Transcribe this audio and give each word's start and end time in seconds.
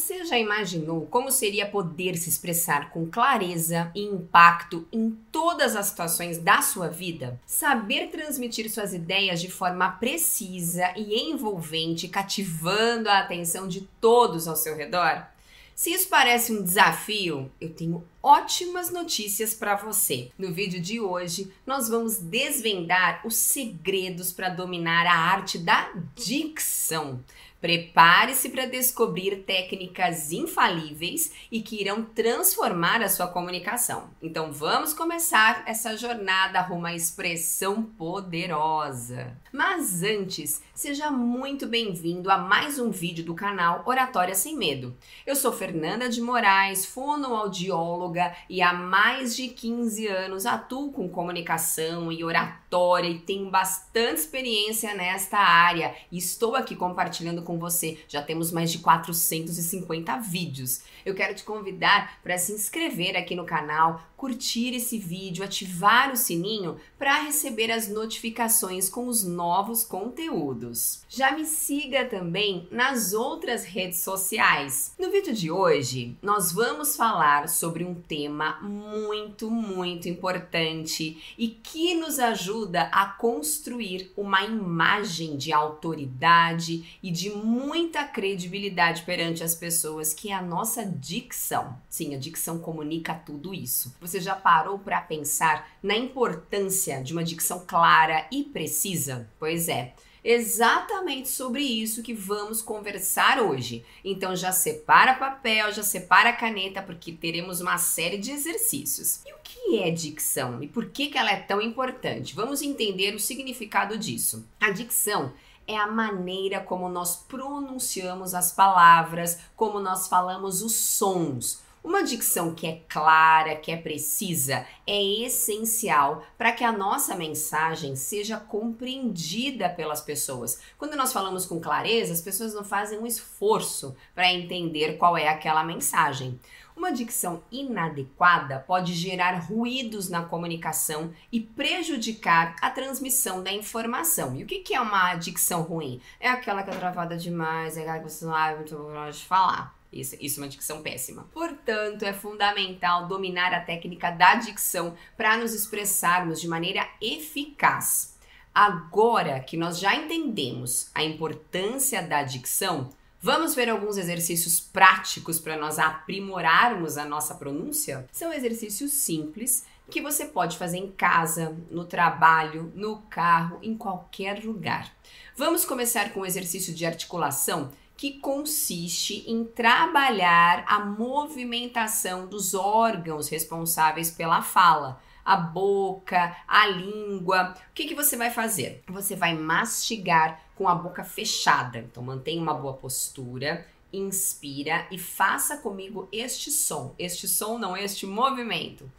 Você 0.00 0.24
já 0.24 0.38
imaginou 0.38 1.04
como 1.10 1.30
seria 1.30 1.66
poder 1.66 2.16
se 2.16 2.30
expressar 2.30 2.88
com 2.88 3.04
clareza 3.04 3.92
e 3.94 4.02
impacto 4.02 4.88
em 4.90 5.10
todas 5.30 5.76
as 5.76 5.88
situações 5.88 6.38
da 6.38 6.62
sua 6.62 6.88
vida? 6.88 7.38
Saber 7.44 8.08
transmitir 8.08 8.70
suas 8.70 8.94
ideias 8.94 9.42
de 9.42 9.50
forma 9.50 9.90
precisa 9.90 10.90
e 10.96 11.30
envolvente, 11.30 12.08
cativando 12.08 13.10
a 13.10 13.18
atenção 13.18 13.68
de 13.68 13.82
todos 14.00 14.48
ao 14.48 14.56
seu 14.56 14.74
redor? 14.74 15.26
Se 15.74 15.92
isso 15.92 16.08
parece 16.08 16.52
um 16.52 16.62
desafio, 16.62 17.50
eu 17.60 17.70
tenho 17.70 18.04
ótimas 18.22 18.90
notícias 18.90 19.54
para 19.54 19.76
você. 19.76 20.30
No 20.38 20.52
vídeo 20.52 20.80
de 20.80 21.00
hoje, 21.00 21.50
nós 21.66 21.88
vamos 21.88 22.18
desvendar 22.18 23.20
os 23.24 23.34
segredos 23.34 24.32
para 24.32 24.50
dominar 24.50 25.06
a 25.06 25.18
arte 25.18 25.58
da 25.58 25.90
dicção. 26.14 27.20
Prepare-se 27.60 28.48
para 28.48 28.64
descobrir 28.64 29.44
técnicas 29.44 30.32
infalíveis 30.32 31.30
e 31.52 31.60
que 31.60 31.78
irão 31.78 32.02
transformar 32.02 33.02
a 33.02 33.08
sua 33.08 33.26
comunicação. 33.26 34.08
Então 34.22 34.50
vamos 34.50 34.94
começar 34.94 35.62
essa 35.66 35.94
jornada 35.94 36.62
rumo 36.62 36.86
à 36.86 36.94
expressão 36.94 37.82
poderosa. 37.82 39.36
Mas 39.52 40.02
antes, 40.02 40.62
seja 40.74 41.10
muito 41.10 41.66
bem-vindo 41.66 42.30
a 42.30 42.38
mais 42.38 42.78
um 42.78 42.90
vídeo 42.90 43.24
do 43.26 43.34
canal 43.34 43.82
Oratória 43.84 44.34
Sem 44.34 44.56
Medo. 44.56 44.96
Eu 45.26 45.36
sou 45.36 45.52
Fernanda 45.52 46.08
de 46.08 46.22
Moraes, 46.22 46.86
fonoaudióloga 46.86 48.34
e 48.48 48.62
há 48.62 48.72
mais 48.72 49.36
de 49.36 49.48
15 49.48 50.06
anos 50.06 50.46
atuo 50.46 50.92
com 50.92 51.10
comunicação 51.10 52.10
e 52.10 52.24
oratória 52.24 53.08
e 53.10 53.18
tenho 53.18 53.50
bastante 53.50 54.20
experiência 54.20 54.94
nesta 54.94 55.36
área. 55.36 55.94
E 56.10 56.16
estou 56.16 56.54
aqui 56.54 56.74
compartilhando 56.74 57.42
com 57.42 57.49
você. 57.58 57.98
Já 58.08 58.22
temos 58.22 58.50
mais 58.50 58.70
de 58.70 58.78
450 58.78 60.16
vídeos. 60.18 60.82
Eu 61.04 61.14
quero 61.14 61.34
te 61.34 61.44
convidar 61.44 62.20
para 62.22 62.38
se 62.38 62.52
inscrever 62.52 63.16
aqui 63.16 63.34
no 63.34 63.44
canal, 63.44 64.02
curtir 64.16 64.74
esse 64.74 64.98
vídeo, 64.98 65.42
ativar 65.42 66.12
o 66.12 66.16
sininho 66.16 66.76
para 66.98 67.22
receber 67.22 67.70
as 67.70 67.88
notificações 67.88 68.88
com 68.88 69.06
os 69.06 69.24
novos 69.24 69.82
conteúdos. 69.82 71.02
Já 71.08 71.32
me 71.32 71.46
siga 71.46 72.04
também 72.04 72.68
nas 72.70 73.14
outras 73.14 73.64
redes 73.64 74.00
sociais. 74.00 74.94
No 74.98 75.10
vídeo 75.10 75.32
de 75.32 75.50
hoje, 75.50 76.16
nós 76.22 76.52
vamos 76.52 76.96
falar 76.96 77.48
sobre 77.48 77.82
um 77.82 77.94
tema 77.94 78.58
muito, 78.60 79.50
muito 79.50 80.08
importante 80.08 81.34
e 81.38 81.48
que 81.48 81.94
nos 81.94 82.18
ajuda 82.18 82.82
a 82.92 83.06
construir 83.06 84.12
uma 84.16 84.44
imagem 84.44 85.36
de 85.36 85.52
autoridade 85.52 86.98
e 87.02 87.10
de 87.10 87.30
muita 87.44 88.04
credibilidade 88.04 89.02
perante 89.02 89.42
as 89.42 89.54
pessoas, 89.54 90.14
que 90.14 90.30
é 90.30 90.34
a 90.34 90.42
nossa 90.42 90.84
dicção. 90.84 91.76
Sim, 91.88 92.14
a 92.14 92.18
dicção 92.18 92.58
comunica 92.58 93.14
tudo 93.14 93.54
isso. 93.54 93.94
Você 94.00 94.20
já 94.20 94.34
parou 94.34 94.78
para 94.78 95.00
pensar 95.00 95.68
na 95.82 95.96
importância 95.96 97.02
de 97.02 97.12
uma 97.12 97.24
dicção 97.24 97.64
clara 97.66 98.26
e 98.30 98.44
precisa? 98.44 99.28
Pois 99.38 99.68
é 99.68 99.94
exatamente 100.22 101.28
sobre 101.28 101.62
isso 101.62 102.02
que 102.02 102.12
vamos 102.12 102.60
conversar 102.62 103.40
hoje. 103.40 103.84
Então 104.04 104.36
já 104.36 104.52
separa 104.52 105.14
papel, 105.14 105.72
já 105.72 105.82
separa 105.82 106.32
caneta, 106.32 106.82
porque 106.82 107.12
teremos 107.12 107.60
uma 107.60 107.78
série 107.78 108.18
de 108.18 108.30
exercícios. 108.30 109.20
E 109.26 109.32
o 109.32 109.38
que 109.42 109.78
é 109.78 109.90
dicção 109.90 110.62
e 110.62 110.68
por 110.68 110.86
que, 110.86 111.08
que 111.08 111.18
ela 111.18 111.30
é 111.30 111.40
tão 111.40 111.60
importante? 111.60 112.34
Vamos 112.34 112.62
entender 112.62 113.14
o 113.14 113.20
significado 113.20 113.98
disso. 113.98 114.46
A 114.60 114.70
dicção 114.70 115.32
é 115.70 115.76
a 115.76 115.86
maneira 115.86 116.60
como 116.60 116.88
nós 116.88 117.14
pronunciamos 117.16 118.34
as 118.34 118.50
palavras, 118.50 119.38
como 119.54 119.78
nós 119.78 120.08
falamos 120.08 120.62
os 120.62 120.74
sons. 120.74 121.62
Uma 121.82 122.02
dicção 122.02 122.54
que 122.54 122.66
é 122.66 122.82
clara, 122.88 123.56
que 123.56 123.70
é 123.70 123.76
precisa, 123.76 124.66
é 124.86 125.02
essencial 125.24 126.22
para 126.36 126.52
que 126.52 126.64
a 126.64 126.72
nossa 126.72 127.14
mensagem 127.14 127.94
seja 127.94 128.36
compreendida 128.36 129.68
pelas 129.68 130.02
pessoas. 130.02 130.60
Quando 130.76 130.96
nós 130.96 131.12
falamos 131.12 131.46
com 131.46 131.60
clareza, 131.60 132.12
as 132.12 132.20
pessoas 132.20 132.52
não 132.52 132.64
fazem 132.64 132.98
um 132.98 133.06
esforço 133.06 133.96
para 134.14 134.30
entender 134.30 134.98
qual 134.98 135.16
é 135.16 135.28
aquela 135.28 135.64
mensagem. 135.64 136.38
Uma 136.80 136.92
dicção 136.92 137.42
inadequada 137.52 138.64
pode 138.66 138.94
gerar 138.94 139.32
ruídos 139.32 140.08
na 140.08 140.24
comunicação 140.24 141.12
e 141.30 141.38
prejudicar 141.38 142.56
a 142.58 142.70
transmissão 142.70 143.42
da 143.42 143.52
informação. 143.52 144.34
E 144.34 144.44
o 144.44 144.46
que 144.46 144.72
é 144.72 144.80
uma 144.80 145.14
dicção 145.14 145.60
ruim? 145.60 146.00
É 146.18 146.26
aquela 146.30 146.62
que 146.62 146.70
é 146.70 146.72
travada 146.72 147.18
demais, 147.18 147.76
é 147.76 147.82
aquela 147.82 147.98
que 147.98 148.08
você 148.08 148.24
não 148.24 148.32
sabe 148.32 148.56
muito 148.56 149.10
de 149.12 149.24
falar. 149.26 149.76
Isso, 149.92 150.16
isso 150.18 150.40
é 150.40 150.42
uma 150.42 150.48
dicção 150.48 150.80
péssima. 150.80 151.28
Portanto, 151.34 152.02
é 152.02 152.14
fundamental 152.14 153.06
dominar 153.06 153.52
a 153.52 153.60
técnica 153.60 154.10
da 154.10 154.36
dicção 154.36 154.96
para 155.18 155.36
nos 155.36 155.52
expressarmos 155.52 156.40
de 156.40 156.48
maneira 156.48 156.88
eficaz. 156.98 158.16
Agora 158.54 159.38
que 159.40 159.58
nós 159.58 159.78
já 159.78 159.94
entendemos 159.94 160.90
a 160.94 161.04
importância 161.04 162.02
da 162.02 162.22
dicção, 162.22 162.88
vamos 163.20 163.54
ver 163.54 163.68
alguns 163.68 163.96
exercícios 163.96 164.60
práticos 164.60 165.38
para 165.38 165.56
nós 165.56 165.78
aprimorarmos 165.78 166.96
a 166.96 167.04
nossa 167.04 167.34
pronúncia? 167.34 168.08
São 168.12 168.32
exercícios 168.32 168.92
simples 168.92 169.64
que 169.90 170.00
você 170.00 170.24
pode 170.24 170.56
fazer 170.56 170.78
em 170.78 170.90
casa, 170.90 171.56
no 171.70 171.84
trabalho, 171.84 172.72
no 172.74 172.98
carro, 173.10 173.58
em 173.62 173.76
qualquer 173.76 174.44
lugar. 174.44 174.92
Vamos 175.36 175.64
começar 175.64 176.12
com 176.12 176.20
o 176.20 176.26
exercício 176.26 176.72
de 176.72 176.86
articulação 176.86 177.70
que 177.96 178.12
consiste 178.18 179.30
em 179.30 179.44
trabalhar 179.44 180.64
a 180.66 180.80
movimentação 180.80 182.26
dos 182.26 182.54
órgãos 182.54 183.28
responsáveis 183.28 184.10
pela 184.10 184.40
fala. 184.40 185.02
A 185.24 185.36
boca, 185.36 186.36
a 186.46 186.66
língua. 186.66 187.54
O 187.70 187.74
que, 187.74 187.86
que 187.86 187.94
você 187.94 188.16
vai 188.16 188.30
fazer? 188.30 188.82
Você 188.88 189.14
vai 189.14 189.34
mastigar 189.34 190.40
com 190.54 190.68
a 190.68 190.74
boca 190.74 191.04
fechada. 191.04 191.78
Então, 191.78 192.02
mantenha 192.02 192.42
uma 192.42 192.54
boa 192.54 192.74
postura, 192.74 193.66
inspira 193.92 194.86
e 194.90 194.98
faça 194.98 195.56
comigo 195.58 196.08
este 196.12 196.50
som. 196.50 196.94
Este 196.98 197.26
som, 197.28 197.58
não 197.58 197.76
este 197.76 198.06
movimento. 198.06 198.90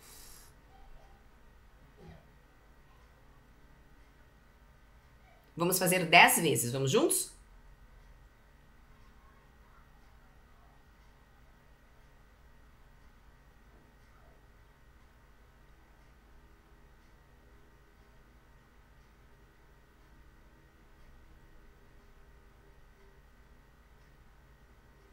Vamos 5.56 5.78
fazer 5.78 6.06
10 6.06 6.40
vezes. 6.40 6.72
Vamos 6.72 6.92
juntos? 6.92 7.32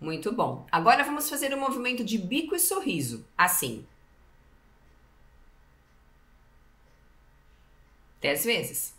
Muito 0.01 0.33
bom. 0.33 0.67
Agora 0.71 1.05
vamos 1.05 1.29
fazer 1.29 1.53
um 1.55 1.61
movimento 1.61 2.05
de 2.05 2.19
bico 2.19 2.55
e 2.55 2.59
sorriso. 2.61 3.25
Assim. 3.37 3.87
Dez 8.21 8.45
vezes. 8.45 8.98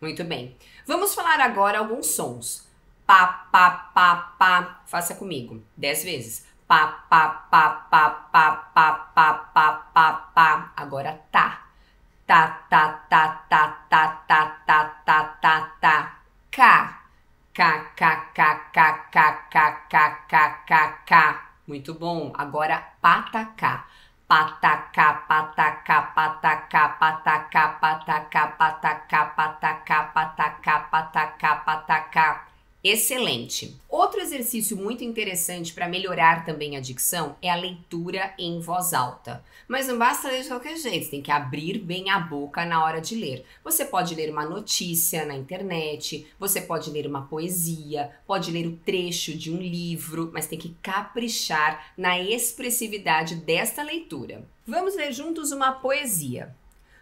Muito 0.00 0.24
bem. 0.24 0.56
Vamos 0.86 1.14
falar 1.14 1.40
agora 1.40 1.78
alguns 1.78 2.06
sons. 2.06 2.66
Pá, 3.06 3.26
pá, 3.52 3.70
pá, 3.94 4.34
pá. 4.38 4.80
Faça 4.86 5.14
comigo. 5.14 5.62
Dez 5.76 6.02
vezes. 6.04 6.46
Pá, 6.66 6.86
pá, 7.10 7.28
pá, 7.50 7.68
pá, 7.90 8.10
pá, 8.32 8.50
pá, 8.74 8.92
pá, 9.14 9.32
pá, 9.52 9.72
pá, 9.92 10.12
pá. 10.12 10.72
Agora 10.76 11.20
tá. 11.30 11.66
Tá, 12.26 12.46
tá, 12.70 12.88
tá, 13.10 13.28
tá, 13.48 13.68
tá, 13.90 14.08
tá, 14.26 14.46
tá, 14.66 14.84
tá, 15.04 15.24
tá, 15.42 15.60
tá. 15.80 16.20
Cá. 16.50 17.02
Cá, 17.52 17.84
cá, 17.96 18.16
cá, 18.32 18.54
cá, 18.72 18.94
cá, 19.12 19.32
cá, 19.50 19.72
cá, 19.90 20.10
cá, 20.28 20.48
cá, 20.66 20.88
cá. 21.06 21.50
Muito 21.66 21.92
bom. 21.92 22.32
Agora 22.36 22.78
patacá 23.02 23.86
patacá, 24.30 25.26
patacá, 25.26 26.02
patacá, 26.14 26.88
patacá, 27.00 27.66
patacá, 27.80 28.46
patacá, 28.56 29.24
patacá, 29.34 30.04
patacá, 30.14 30.78
patacá, 30.88 31.54
patacá, 31.66 32.49
Excelente. 32.82 33.76
Outro 33.88 34.20
exercício 34.20 34.74
muito 34.74 35.04
interessante 35.04 35.74
para 35.74 35.86
melhorar 35.88 36.46
também 36.46 36.76
a 36.76 36.80
dicção 36.80 37.36
é 37.42 37.50
a 37.50 37.54
leitura 37.54 38.32
em 38.38 38.58
voz 38.58 38.94
alta. 38.94 39.44
Mas 39.68 39.86
não 39.86 39.98
basta 39.98 40.28
ler 40.28 40.42
de 40.42 40.48
qualquer 40.48 40.76
jeito, 40.78 41.10
tem 41.10 41.20
que 41.20 41.30
abrir 41.30 41.78
bem 41.78 42.08
a 42.08 42.18
boca 42.18 42.64
na 42.64 42.82
hora 42.82 42.98
de 42.98 43.14
ler. 43.14 43.44
Você 43.62 43.84
pode 43.84 44.14
ler 44.14 44.30
uma 44.30 44.46
notícia 44.46 45.26
na 45.26 45.36
internet, 45.36 46.26
você 46.38 46.62
pode 46.62 46.90
ler 46.90 47.06
uma 47.06 47.26
poesia, 47.26 48.10
pode 48.26 48.50
ler 48.50 48.66
o 48.66 48.76
trecho 48.76 49.36
de 49.36 49.52
um 49.52 49.58
livro, 49.58 50.30
mas 50.32 50.46
tem 50.46 50.58
que 50.58 50.74
caprichar 50.82 51.92
na 51.98 52.18
expressividade 52.18 53.34
desta 53.34 53.82
leitura. 53.82 54.42
Vamos 54.66 54.96
ler 54.96 55.12
juntos 55.12 55.52
uma 55.52 55.72
poesia. 55.72 56.54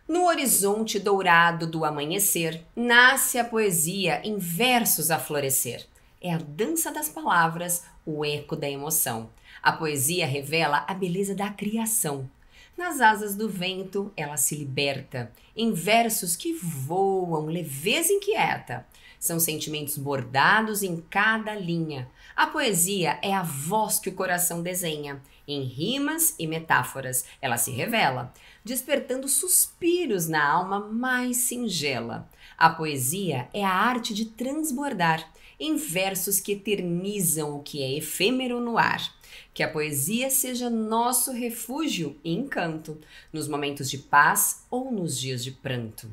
No 0.08 0.24
horizonte 0.24 0.98
dourado 0.98 1.66
do 1.66 1.84
amanhecer, 1.84 2.64
nasce 2.74 3.38
a 3.38 3.44
poesia 3.44 4.22
em 4.24 4.38
versos 4.38 5.10
a 5.10 5.18
florescer. 5.18 5.84
É 6.18 6.32
a 6.32 6.38
dança 6.38 6.90
das 6.90 7.10
palavras, 7.10 7.84
o 8.06 8.24
eco 8.24 8.56
da 8.56 8.66
emoção. 8.66 9.28
A 9.62 9.70
poesia 9.70 10.26
revela 10.26 10.82
a 10.88 10.94
beleza 10.94 11.34
da 11.34 11.50
criação. 11.50 12.28
Nas 12.74 13.02
asas 13.02 13.34
do 13.34 13.50
vento, 13.50 14.10
ela 14.16 14.38
se 14.38 14.56
liberta, 14.56 15.30
em 15.54 15.74
versos 15.74 16.36
que 16.36 16.54
voam, 16.54 17.44
leveza 17.44 18.10
inquieta. 18.10 18.86
São 19.18 19.40
sentimentos 19.40 19.98
bordados 19.98 20.82
em 20.82 21.00
cada 21.10 21.54
linha. 21.54 22.08
A 22.36 22.46
poesia 22.46 23.18
é 23.20 23.34
a 23.34 23.42
voz 23.42 23.98
que 23.98 24.08
o 24.08 24.14
coração 24.14 24.62
desenha. 24.62 25.20
Em 25.46 25.62
rimas 25.62 26.34
e 26.38 26.46
metáforas, 26.46 27.24
ela 27.40 27.56
se 27.56 27.70
revela, 27.70 28.32
despertando 28.64 29.26
suspiros 29.26 30.28
na 30.28 30.46
alma 30.46 30.78
mais 30.78 31.38
singela. 31.38 32.28
A 32.56 32.70
poesia 32.70 33.48
é 33.52 33.64
a 33.64 33.72
arte 33.72 34.12
de 34.12 34.26
transbordar 34.26 35.32
em 35.58 35.76
versos 35.76 36.38
que 36.38 36.52
eternizam 36.52 37.56
o 37.56 37.62
que 37.62 37.82
é 37.82 37.96
efêmero 37.96 38.60
no 38.60 38.78
ar. 38.78 39.16
Que 39.52 39.62
a 39.62 39.70
poesia 39.70 40.30
seja 40.30 40.70
nosso 40.70 41.32
refúgio 41.32 42.16
e 42.22 42.32
encanto, 42.32 42.98
nos 43.32 43.48
momentos 43.48 43.90
de 43.90 43.98
paz 43.98 44.64
ou 44.70 44.92
nos 44.92 45.18
dias 45.18 45.42
de 45.42 45.50
pranto. 45.50 46.08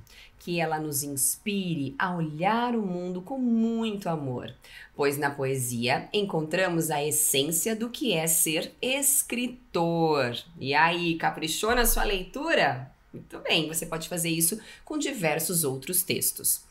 Que 0.45 0.59
ela 0.59 0.79
nos 0.79 1.01
inspire 1.01 1.95
a 1.97 2.15
olhar 2.15 2.75
o 2.75 2.81
mundo 2.83 3.19
com 3.19 3.39
muito 3.39 4.07
amor, 4.07 4.53
pois 4.95 5.17
na 5.17 5.31
poesia 5.31 6.07
encontramos 6.13 6.91
a 6.91 7.03
essência 7.03 7.75
do 7.75 7.89
que 7.89 8.13
é 8.13 8.27
ser 8.27 8.71
escritor. 8.79 10.37
E 10.59 10.75
aí, 10.75 11.15
caprichou 11.15 11.73
na 11.73 11.83
sua 11.83 12.03
leitura? 12.03 12.91
Muito 13.11 13.39
bem, 13.39 13.67
você 13.67 13.87
pode 13.87 14.07
fazer 14.07 14.29
isso 14.29 14.59
com 14.83 14.99
diversos 14.99 15.63
outros 15.63 16.03
textos. 16.03 16.61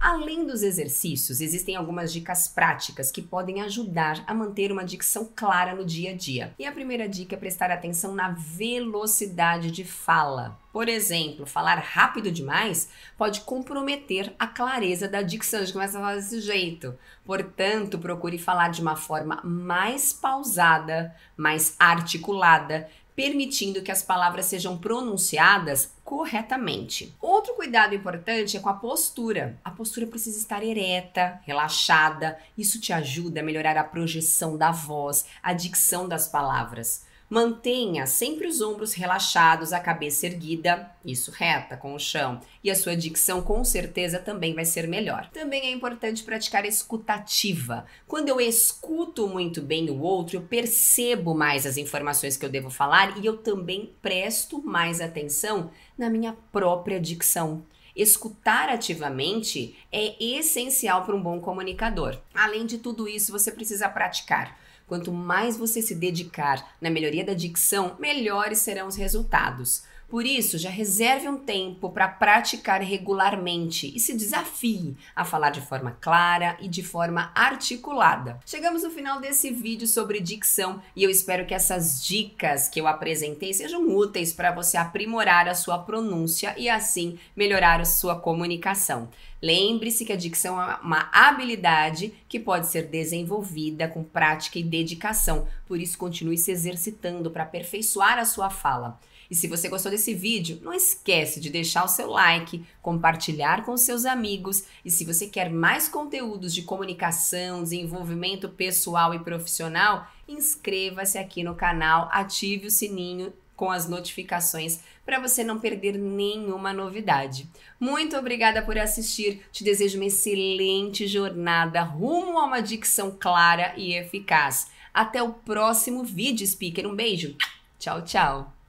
Além 0.00 0.46
dos 0.46 0.62
exercícios, 0.62 1.42
existem 1.42 1.76
algumas 1.76 2.10
dicas 2.10 2.48
práticas 2.48 3.10
que 3.10 3.20
podem 3.20 3.60
ajudar 3.60 4.24
a 4.26 4.32
manter 4.32 4.72
uma 4.72 4.82
dicção 4.82 5.28
clara 5.36 5.74
no 5.74 5.84
dia 5.84 6.12
a 6.12 6.16
dia. 6.16 6.54
E 6.58 6.64
a 6.64 6.72
primeira 6.72 7.06
dica 7.06 7.34
é 7.34 7.38
prestar 7.38 7.70
atenção 7.70 8.14
na 8.14 8.30
velocidade 8.30 9.70
de 9.70 9.84
fala. 9.84 10.58
Por 10.72 10.88
exemplo, 10.88 11.44
falar 11.44 11.78
rápido 11.80 12.30
demais 12.30 12.88
pode 13.18 13.42
comprometer 13.42 14.34
a 14.38 14.46
clareza 14.46 15.06
da 15.06 15.20
dicção. 15.20 15.60
A 15.60 15.64
gente 15.64 15.74
começa 15.74 15.98
a 15.98 16.00
falar 16.00 16.14
desse 16.14 16.40
jeito. 16.40 16.94
Portanto, 17.22 17.98
procure 17.98 18.38
falar 18.38 18.70
de 18.70 18.80
uma 18.80 18.96
forma 18.96 19.42
mais 19.44 20.14
pausada, 20.14 21.14
mais 21.36 21.76
articulada 21.78 22.88
permitindo 23.20 23.82
que 23.82 23.90
as 23.90 24.02
palavras 24.02 24.46
sejam 24.46 24.78
pronunciadas 24.78 25.92
corretamente. 26.10 27.14
Outro 27.20 27.54
cuidado 27.54 27.94
importante 27.94 28.56
é 28.56 28.60
com 28.60 28.68
a 28.68 28.74
postura. 28.74 29.56
A 29.64 29.70
postura 29.70 30.08
precisa 30.08 30.36
estar 30.38 30.60
ereta, 30.60 31.40
relaxada. 31.44 32.36
Isso 32.58 32.80
te 32.80 32.92
ajuda 32.92 33.38
a 33.38 33.44
melhorar 33.44 33.76
a 33.76 33.84
projeção 33.84 34.56
da 34.56 34.72
voz, 34.72 35.24
a 35.40 35.52
dicção 35.52 36.08
das 36.08 36.26
palavras. 36.26 37.06
Mantenha 37.30 38.08
sempre 38.08 38.48
os 38.48 38.60
ombros 38.60 38.92
relaxados, 38.92 39.72
a 39.72 39.78
cabeça 39.78 40.26
erguida, 40.26 40.90
isso 41.04 41.30
reta 41.30 41.76
com 41.76 41.94
o 41.94 41.98
chão, 41.98 42.40
e 42.62 42.68
a 42.68 42.74
sua 42.74 42.96
dicção 42.96 43.40
com 43.40 43.62
certeza 43.62 44.18
também 44.18 44.52
vai 44.52 44.64
ser 44.64 44.88
melhor. 44.88 45.30
Também 45.32 45.66
é 45.66 45.70
importante 45.70 46.24
praticar 46.24 46.64
escutativa. 46.64 47.86
Quando 48.08 48.28
eu 48.28 48.40
escuto 48.40 49.28
muito 49.28 49.62
bem 49.62 49.88
o 49.90 50.00
outro, 50.00 50.38
eu 50.38 50.42
percebo 50.42 51.32
mais 51.32 51.66
as 51.66 51.76
informações 51.76 52.36
que 52.36 52.44
eu 52.44 52.50
devo 52.50 52.68
falar 52.68 53.16
e 53.16 53.26
eu 53.26 53.36
também 53.36 53.94
presto 54.02 54.60
mais 54.60 55.00
atenção 55.00 55.70
na 55.96 56.10
minha 56.10 56.36
própria 56.50 56.98
dicção. 56.98 57.62
Escutar 57.94 58.68
ativamente 58.68 59.76
é 59.92 60.16
essencial 60.20 61.04
para 61.04 61.14
um 61.14 61.22
bom 61.22 61.40
comunicador. 61.40 62.18
Além 62.34 62.66
de 62.66 62.78
tudo 62.78 63.06
isso, 63.06 63.30
você 63.30 63.52
precisa 63.52 63.88
praticar. 63.88 64.58
Quanto 64.90 65.12
mais 65.12 65.56
você 65.56 65.80
se 65.80 65.94
dedicar 65.94 66.74
na 66.80 66.90
melhoria 66.90 67.24
da 67.24 67.32
dicção, 67.32 67.94
melhores 68.00 68.58
serão 68.58 68.88
os 68.88 68.96
resultados. 68.96 69.84
Por 70.08 70.26
isso, 70.26 70.58
já 70.58 70.68
reserve 70.68 71.28
um 71.28 71.36
tempo 71.36 71.90
para 71.90 72.08
praticar 72.08 72.82
regularmente 72.82 73.92
e 73.94 74.00
se 74.00 74.16
desafie 74.16 74.96
a 75.14 75.24
falar 75.24 75.50
de 75.50 75.60
forma 75.60 75.96
clara 76.00 76.56
e 76.60 76.66
de 76.66 76.82
forma 76.82 77.30
articulada. 77.36 78.40
Chegamos 78.44 78.82
no 78.82 78.90
final 78.90 79.20
desse 79.20 79.52
vídeo 79.52 79.86
sobre 79.86 80.18
dicção 80.18 80.82
e 80.96 81.04
eu 81.04 81.10
espero 81.10 81.46
que 81.46 81.54
essas 81.54 82.04
dicas 82.04 82.68
que 82.68 82.80
eu 82.80 82.88
apresentei 82.88 83.54
sejam 83.54 83.88
úteis 83.88 84.32
para 84.32 84.50
você 84.50 84.76
aprimorar 84.76 85.46
a 85.46 85.54
sua 85.54 85.78
pronúncia 85.78 86.52
e 86.58 86.68
assim 86.68 87.16
melhorar 87.36 87.80
a 87.80 87.84
sua 87.84 88.18
comunicação. 88.18 89.08
Lembre-se 89.42 90.04
que 90.04 90.12
a 90.12 90.16
dicção 90.16 90.60
é 90.60 90.78
uma 90.82 91.08
habilidade 91.12 92.12
que 92.28 92.38
pode 92.38 92.66
ser 92.66 92.88
desenvolvida 92.88 93.88
com 93.88 94.04
prática 94.04 94.58
e 94.58 94.62
dedicação, 94.62 95.48
por 95.66 95.80
isso 95.80 95.96
continue 95.96 96.36
se 96.36 96.50
exercitando 96.50 97.30
para 97.30 97.44
aperfeiçoar 97.44 98.18
a 98.18 98.24
sua 98.24 98.50
fala. 98.50 99.00
E 99.30 99.34
se 99.34 99.46
você 99.46 99.68
gostou 99.68 99.92
desse 99.92 100.12
vídeo, 100.12 100.58
não 100.60 100.74
esquece 100.74 101.38
de 101.38 101.50
deixar 101.50 101.84
o 101.84 101.88
seu 101.88 102.10
like, 102.10 102.64
compartilhar 102.82 103.64
com 103.64 103.76
seus 103.76 104.04
amigos 104.04 104.64
e 104.84 104.90
se 104.90 105.04
você 105.04 105.28
quer 105.28 105.48
mais 105.48 105.88
conteúdos 105.88 106.52
de 106.52 106.62
comunicação, 106.62 107.62
desenvolvimento 107.62 108.48
pessoal 108.48 109.14
e 109.14 109.20
profissional, 109.20 110.06
inscreva-se 110.26 111.16
aqui 111.16 111.44
no 111.44 111.54
canal, 111.54 112.08
ative 112.12 112.66
o 112.66 112.70
sininho 112.70 113.32
com 113.60 113.70
as 113.70 113.86
notificações 113.86 114.80
para 115.04 115.20
você 115.20 115.44
não 115.44 115.60
perder 115.60 115.98
nenhuma 115.98 116.72
novidade. 116.72 117.46
Muito 117.78 118.16
obrigada 118.16 118.62
por 118.62 118.78
assistir. 118.78 119.42
Te 119.52 119.62
desejo 119.62 119.98
uma 119.98 120.06
excelente 120.06 121.06
jornada 121.06 121.82
rumo 121.82 122.38
a 122.38 122.46
uma 122.46 122.62
dicção 122.62 123.14
clara 123.20 123.74
e 123.76 123.92
eficaz. 123.92 124.70
Até 124.94 125.22
o 125.22 125.34
próximo 125.34 126.02
vídeo, 126.02 126.46
speaker. 126.46 126.86
Um 126.86 126.96
beijo. 126.96 127.36
Tchau, 127.78 128.02
tchau. 128.02 128.59